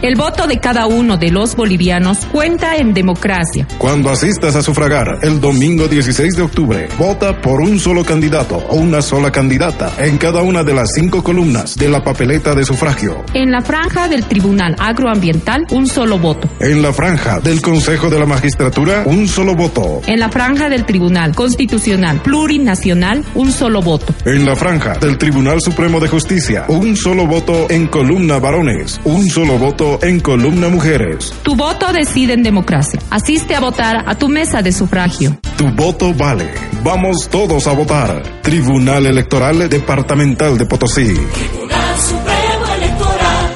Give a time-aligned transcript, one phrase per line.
[0.00, 3.66] El voto de cada uno de los bolivianos cuenta en democracia.
[3.78, 8.76] Cuando asistas a sufragar el domingo 16 de octubre, vota por un solo candidato o
[8.76, 13.24] una sola candidata en cada una de las cinco columnas de la papeleta de sufragio.
[13.34, 16.48] En la franja del Tribunal Agroambiental, un solo voto.
[16.60, 20.02] En la franja del Consejo de la Magistratura, un solo voto.
[20.06, 24.14] En la franja del Tribunal Constitucional Plurinacional, un solo voto.
[24.24, 29.28] En la franja del Tribunal Supremo de Justicia, un solo voto en columna varones, un
[29.28, 31.32] solo voto en columna mujeres.
[31.42, 33.00] Tu voto decide en democracia.
[33.10, 35.38] Asiste a votar a tu mesa de sufragio.
[35.56, 36.48] Tu voto vale.
[36.82, 38.22] Vamos todos a votar.
[38.42, 41.14] Tribunal Electoral Departamental de Potosí.
[41.14, 43.54] Tribunal Supremo Electoral.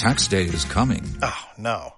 [0.00, 1.02] Tax day is coming.
[1.22, 1.97] Oh, no.